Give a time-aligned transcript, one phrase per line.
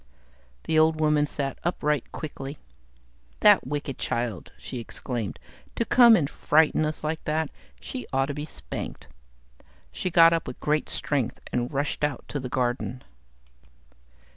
[0.63, 2.57] The old woman sat upright quickly.
[3.41, 5.37] "That wicked child!" she exclaimed.
[5.75, 7.51] "To come and frighten us like that.
[7.79, 9.05] She ought to be spanked."
[9.91, 13.03] She got up with great strength and rushed out to the garden.